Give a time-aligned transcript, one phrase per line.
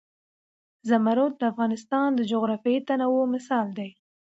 [0.89, 3.89] زمرد د افغانستان د جغرافیوي تنوع مثال دی.